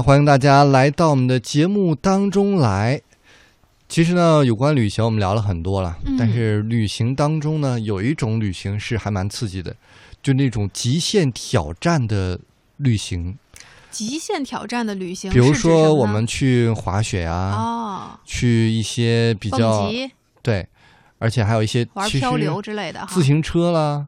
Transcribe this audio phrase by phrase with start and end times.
[0.00, 3.02] 好，欢迎大家来到我们的节目当中来。
[3.86, 9.76] 其实呢，有关旅行我们聊了很多了，嗯但是旅行当中呢，有一种旅行是还蛮刺激的，
[10.22, 12.40] 就那种极限挑战的
[12.78, 13.36] 旅行。
[13.90, 19.86] 极限挑战的旅行，比如说我们去滑雪啊，哦，去一些比较、
[20.40, 20.66] 对，
[21.18, 23.06] 而且还有一些玩漂流之类的。
[23.10, 24.06] 自行车啦，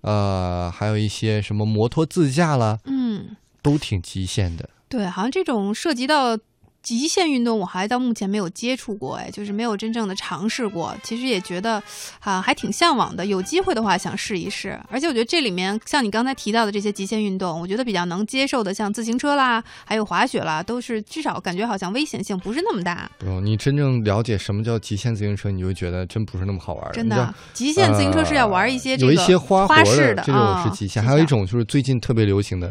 [0.00, 4.70] 呃，还有一些什么摩托自驾啦，嗯，都挺极限的。
[4.94, 6.38] 对，好像这种涉及到
[6.80, 10.94] 极限运动，我还到目前没有接触过，哎，就是没有真正的尝试过。
[11.02, 11.82] 其实也觉得
[12.20, 13.26] 啊，还挺向往的。
[13.26, 14.78] 有机会的话，想试一试。
[14.88, 23.10] 而且我觉得这里面像你刚才提到的这些极限运动，我觉得比较能接受的，像自行车啦，还有滑雪啦，都是至少感觉好像危险性不是那么大。
[23.18, 26.92] 不，你真正了解什么叫极限自行车，你就觉得真不是那么好玩儿。
[26.92, 32.70] 真的极限自行车是要玩一些这有个一些花式的这种啊是极限，还有一种就是最近特别流行的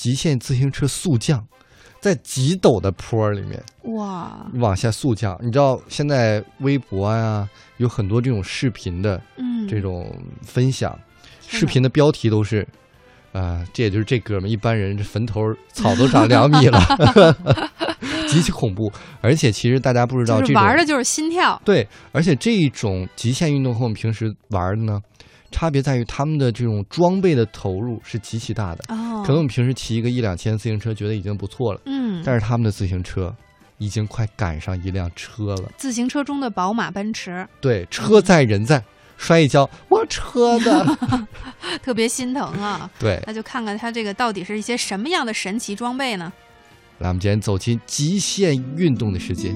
[0.00, 1.44] 极限自行车速降，
[2.00, 3.60] 在极陡的坡儿里面
[3.96, 5.36] 哇，往下速降。
[5.42, 10.08] 你知道现在微博呀、有很多这种视频的嗯，这种
[10.42, 10.96] 分享，
[11.48, 12.64] 视频的标题都是。
[13.32, 15.40] 啊、这也就是这哥们儿，一般人这坟头
[15.72, 16.80] 草都长两米了
[18.26, 18.90] 极其恐怖。
[19.20, 21.60] 而且其实大家不知道，玩的就是心跳。
[21.64, 25.00] 对，而且这一种极限运动和我们平时玩的呢，
[25.52, 28.82] 差别在于他们的这种装备的投入是极其大的。
[28.88, 33.34] 哦，可能我们平时骑一个一两千自行车觉得已经不错了，嗯，但是他们的自行车
[33.78, 35.72] 已经快赶上一辆车了。
[35.76, 38.82] 自行车中的宝马、奔驰，对，车在人在，
[39.16, 40.98] 摔一跤，我车的。
[41.82, 42.90] 特别心疼啊。
[42.98, 46.32] 对，那就看看它这个到底是一些什么样的神奇装备呢？
[46.98, 49.54] 来，我们今天走进极限运动的世界。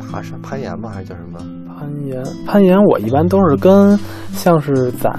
[0.00, 0.90] 爬山、攀岩吗？
[0.90, 1.38] 还是叫什么？
[1.82, 3.98] 攀岩，攀岩我一般都是跟
[4.32, 5.10] 像是在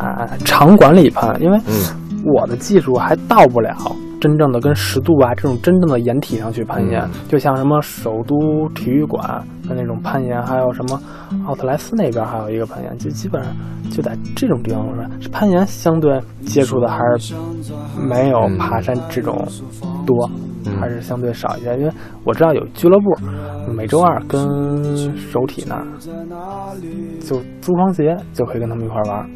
[0.46, 3.76] 场馆里攀，因为嗯，我的技术还到不了
[4.24, 9.22] 真正的跟十渡啊这种真正的岩体上去攀岩，嗯就像什么首都体育馆
[9.68, 10.98] 的那种攀岩，还有什么
[11.46, 13.54] 奥特莱斯那边还有一个攀岩，就基本上
[13.92, 15.10] 就在这种地方攀。
[15.30, 17.36] 攀岩相对接触的还是
[18.02, 19.46] 没有爬山这种
[20.06, 20.30] 多，
[20.68, 21.92] 嗯还是相对少一些，因为
[22.24, 25.86] 我知道有俱乐部，每周二跟首体那儿
[27.20, 29.30] 就租双鞋就可以跟他们一块儿玩儿。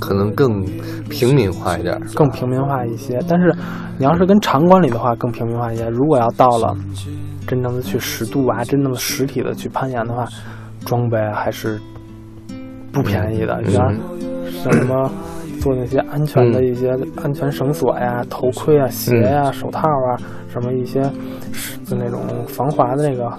[0.00, 0.64] 可能更
[1.08, 2.00] 平民化一点。
[2.14, 3.18] 更平民化一些。
[3.28, 3.54] 但是
[3.98, 5.88] 你要是跟场馆里的话，更平民化一些。
[5.88, 6.76] 如果要到了
[7.46, 10.26] 真正的去实度啊，真正的实体的去攀岩的话，
[10.84, 11.80] 装备还是
[12.92, 13.60] 不便宜的。
[13.62, 13.94] 你像
[14.62, 15.10] 像什么
[15.60, 20.16] 做那些安全的一些安全绳索呀、头盔啊、鞋呀、手套啊，
[20.48, 21.02] 什么一些
[21.52, 23.30] 是就那种防滑的那个。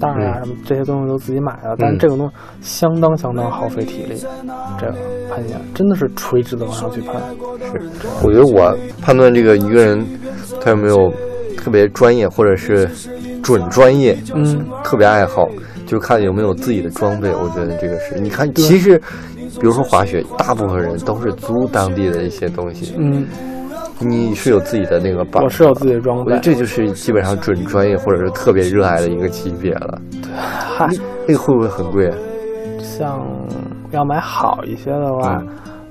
[0.00, 0.44] 带儿啊，嗯。
[0.44, 4.16] 什么这些东西都自己买的，但是这个东西相当相当耗费体力。
[4.78, 4.94] 这个
[5.30, 7.14] 攀岩真的是垂直的往上去攀，
[7.70, 7.80] 是，
[8.24, 10.04] 我觉得我判断这个一个人
[10.60, 11.12] 他有没有
[11.56, 12.88] 特别专业或者是
[13.42, 15.46] 准专业，嗯，特别爱好，
[15.86, 17.30] 就看有没有自己的装备。
[17.30, 18.98] 我觉得这个是，你看，其实
[19.60, 23.26] 比如说滑雪，大部分人都是租当地的一些东西，嗯，
[24.00, 26.38] 你是有自己的那个板，我是有自己的装备。
[26.40, 30.00] 这就是基本上准专业或者是特别热爱的一个级别了。
[30.34, 30.88] 嗨，
[31.28, 32.16] 那个会不会很贵啊？
[32.78, 33.20] 像
[33.90, 35.48] 要买好一些的话，嗯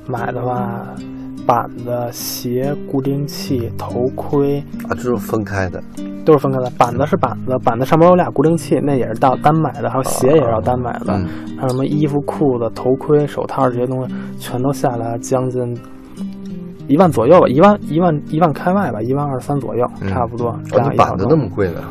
[0.08, 0.84] 买的话，
[1.46, 5.80] 板子、鞋、固定器、头盔啊，这是分开的。
[6.26, 6.70] 都是分开的。
[6.78, 9.90] 板子是板子，板子上面有俩固定器，那也是到单买的。
[9.90, 11.28] 还有鞋也是要单买的，嗯
[11.58, 15.62] 还有什么衣服、裤子、头盔、手套这些东西，全都下来将近。
[16.90, 20.60] 一万左右吧，一万一万一万开外吧，一万二三左右，嗯差不多。
[20.66, 21.82] 这哦，样一板子那么贵的？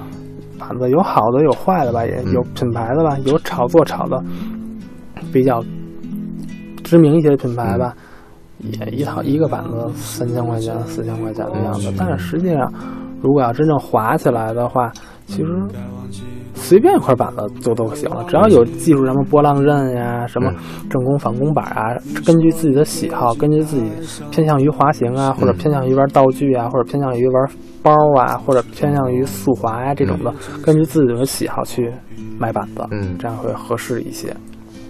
[0.59, 4.23] 板子有好的有坏的吧，也嗯有品牌的吧，有炒作炒的
[5.33, 5.65] 比较
[6.83, 7.95] 知名一些的品牌吧，
[8.59, 11.95] 也一套一个板子三千块钱、四千块钱的样子嗯。
[11.97, 12.71] 但是实际上，
[13.23, 14.91] 如果要真正滑起来的话，
[15.27, 15.49] 其实
[16.55, 20.53] 随便一块板子就都行了，只要有技术什么波浪刃呀、什么
[20.91, 21.97] 正攻反攻板啊，
[22.27, 23.85] 根据自己的喜好，根据自己
[24.31, 27.51] 偏向于滑行啊，或者偏向于玩道具啊，或者偏向于玩
[27.83, 30.33] 包啊，或者偏向于速滑呀、这种的，
[30.65, 31.93] 根据自己的喜好去
[32.39, 33.17] 买板子，嗯。
[33.19, 34.35] 这样会合适一些。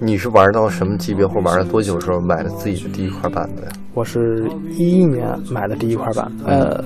[0.00, 3.68] 你是玩到什么级别或玩了多久的时候买的自己的第一块板子呀？
[3.94, 6.84] 我是一一年买的第一块板子，呃，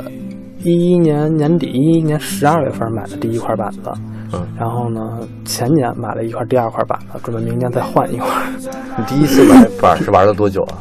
[0.65, 3.91] 一一年年底，一一年十二月份买的第一块板子，
[4.33, 5.01] 嗯，然后呢，
[5.45, 8.29] 前年买了一块第二块板子，准备明年再换一块。
[8.97, 10.79] 你第一次买板是玩了多久啊？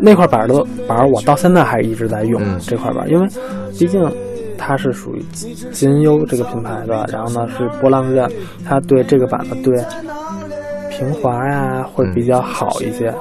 [0.00, 0.54] 那块板儿的
[0.86, 3.26] 板儿，我到现在还一直在用、嗯这块板儿，因为
[3.78, 4.00] 毕竟
[4.56, 5.22] 它是属于
[5.72, 8.30] 金优这个品牌的，然后呢是波浪刃，
[8.64, 9.76] 它对这个板子对
[10.98, 13.14] 平滑呀，会比较好一些，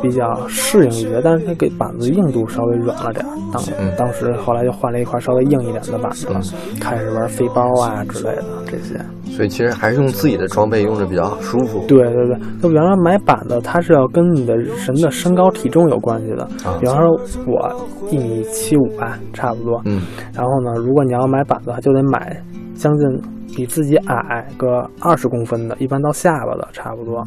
[0.00, 1.20] 比较适应一些。
[1.22, 3.28] 但是它给板子硬度稍微软了点儿。
[3.52, 6.40] 当嗯当时后来就换了一块稍微硬一点的板子了，
[6.80, 8.98] 开始玩飞包啊之类的这些。
[9.24, 11.84] 所以其实还是用自己的装备用着比较舒服。
[11.86, 16.42] 对对对，就比方说买板子，它是要跟你的人的身高体重有关系的。
[16.64, 17.10] 啊比方说
[17.46, 19.80] 我一米七五吧，差不多。
[19.84, 20.00] 嗯，
[20.34, 22.42] 然后呢，如果你要买板子，就得买
[22.74, 23.22] 将近
[23.54, 27.24] 比自己矮个二十公分的，一般到下巴的差不多，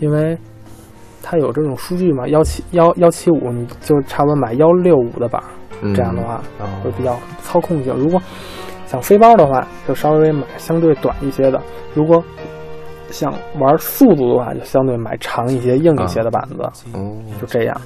[0.00, 0.36] 因为
[1.22, 5.42] 它有这种数据嘛，幺七幺幺七五，你就差不多买幺六五的板
[5.94, 6.66] 这样的话哦。
[6.84, 7.92] 会比较操控性。
[7.94, 8.20] 如果
[8.86, 11.58] 想飞包的话，就稍微买相对短一些的；
[11.94, 12.22] 如果
[13.10, 16.62] 想玩速度的话，就相对买长一些、硬一些的板子，
[16.94, 17.76] 哦，就这样。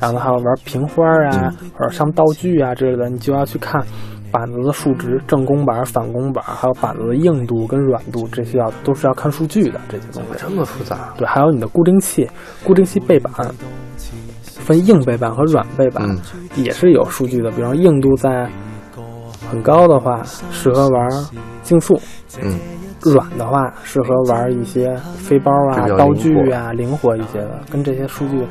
[0.00, 3.80] 然后还有玩平花啊，或者上道具啊之类的，你就要去看
[4.32, 10.28] 板子的数值，正弓板、反弓板，还有板子的硬度跟软度，这些要都是要看数据的这些东西。
[10.38, 11.12] 这么复杂。
[11.16, 12.28] 对，还有你的固定器，
[12.64, 13.32] 固定器背板
[14.46, 16.18] 分硬背板和软背板，嗯
[16.56, 17.50] 也是有数据的。
[17.50, 18.48] 比方硬度在
[19.50, 21.10] 很高的话，适合玩
[21.62, 21.94] 竞速；
[22.40, 22.58] 嗯，
[23.02, 28.46] 软的话，适合玩一些飞包啊比较、道具啊，灵活一些的，跟这些数据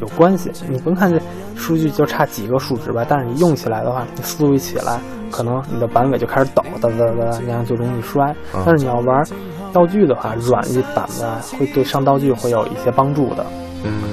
[0.00, 0.50] 有关系。
[0.68, 1.20] 你甭看这
[1.56, 4.98] 数据就差几个数值吧，但是你用起来的话，你速度一起来，
[5.30, 8.28] 可能你的板尾就开始抖，哒哒哒，那样就容易摔。
[8.52, 9.24] 啊但是你要玩
[9.72, 13.44] 道具的话，软一板子啊会对上道具会有一些帮助的。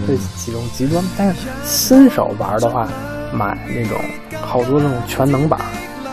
[0.07, 1.03] 这嗯，几种极端。
[1.17, 2.87] 但是新手玩的话，
[3.33, 3.97] 买那种
[4.41, 5.59] 好多那种全能板，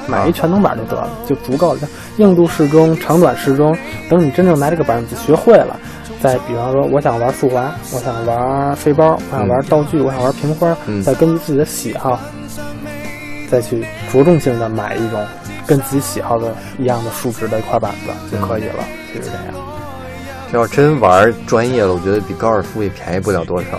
[0.09, 1.81] 买一全能板就得了，就足够了。
[2.17, 3.77] 硬度适中，长短适中。
[4.09, 5.79] 等你真正拿这个板子学会了，
[6.25, 12.19] 再比方说，我想玩速滑，我想玩飞包，我想玩道具，我想玩平花，嗯再根据自己的喜好，
[13.51, 15.23] 再去着重性的买一种
[15.67, 18.83] 跟自己喜好的一样的数值的一块板子就可以了，
[19.15, 19.55] 就是这样。
[20.51, 23.79] 这要真玩专业了，我觉得比高尔夫也便宜不了多少。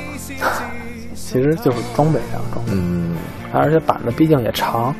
[1.17, 2.73] 其实就是装备上装备。
[2.73, 3.15] 嗯，
[3.53, 4.93] 而且板子毕竟也长，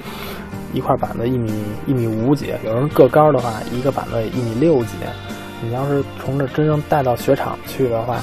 [0.74, 1.54] 一块板子一米
[1.86, 4.96] 一米五几，有人个高的话，一个板子也一米六几。
[5.66, 8.18] 你要是从这真正带到雪场去的话，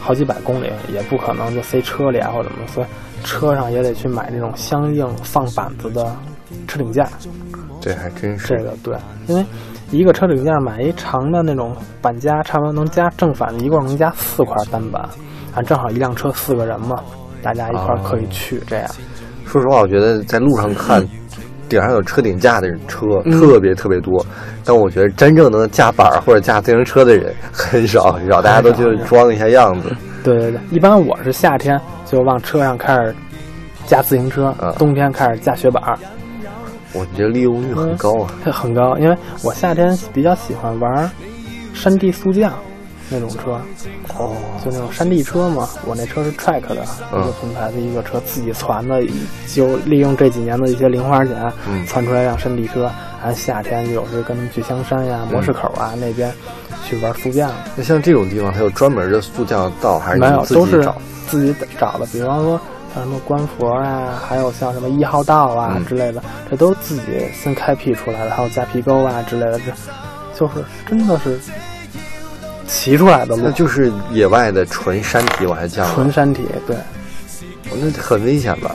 [0.00, 2.86] 好几百公里也不可能就塞车里啊或者怎么，所以
[3.24, 6.14] 车上也得去买那种相应放板子的
[6.68, 7.08] 车顶架。
[7.80, 8.48] 这还真是。
[8.48, 8.96] 这个对，
[9.26, 9.44] 因为
[9.90, 15.02] 一个车顶架买一长的那种板夹，差不多能加正反的一共能加四块单板，
[15.54, 16.96] 啊，正好一辆车四个人嘛，
[17.42, 18.90] 大家一块儿可以去这样。
[19.46, 21.06] 说实话，我觉得在路上看
[21.68, 24.24] 顶上有车顶架的车嗯特别特别多，
[24.64, 29.94] 但我觉得真正能架板儿或者架自行车的人很少很少，大家都就装一下样子。
[30.22, 33.14] 对对对，一般我是夏天就往车上开始
[33.86, 35.98] 架自行车，啊冬天开始架雪板儿，
[36.92, 38.30] 我觉得利用率很高啊。
[38.44, 38.96] 这很高。
[38.98, 41.10] 因为我夏天比较喜欢玩
[41.72, 42.52] 山地速降
[43.14, 43.60] 那种车，
[44.18, 45.68] 哦，就那种山地车嘛。
[45.86, 49.00] 我那车是 Track 的嗯一个品牌的一个车，自己攒的，
[49.46, 52.90] 就利用这几年的一些零花钱嗯攒出来一辆山地车。
[53.22, 56.30] 然后夏天有时跟他们去香山呀、模式口啊那边
[56.84, 57.50] 去玩速降。
[57.74, 60.86] 那像这种地方，它有专门的速降道，还是没有，都是？
[61.26, 62.04] 自己找的。
[62.12, 62.60] 比方说
[62.94, 67.02] 像什么官佛啊，还有像什么一号道啊嗯之类的，这都是自己
[67.32, 68.30] 先开辟出来的。
[68.30, 69.72] 还有夹皮沟啊之类的，这
[70.38, 71.40] 就是真的是
[72.74, 76.42] 骑出来的路那，就是野外的纯山体往下降了，纯山体。
[76.66, 76.76] 对，
[77.80, 78.74] 那很危险吧？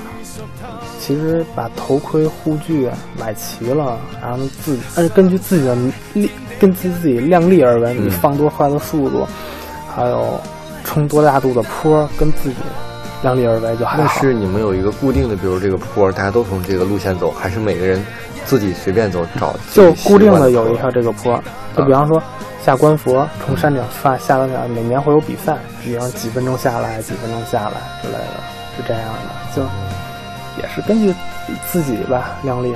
[1.00, 5.76] 其实把头盔、护具买齐了，然后自己按根据自己的
[6.14, 9.28] 力，根据自己量力而为，你嗯放多快的速度，
[9.94, 10.40] 还有
[10.86, 12.56] 冲多大度的坡，跟自己
[13.22, 14.22] 量力而为就还那好。
[14.22, 18.02] 是你们有一个固定的，比如这个坡，大家都从这个路线走，还是每个人
[18.46, 19.54] 自己随便走找？
[19.74, 21.42] 就固定的的有一条这个坡，
[21.76, 22.22] 就比方说
[22.64, 28.40] 下观佛从山顶下下到那儿，每年会有比赛，比方几分钟下来，几分钟下来之类的，
[28.78, 29.64] 是这样的，就
[30.62, 31.16] 也是根据
[31.72, 32.76] 自己吧量力。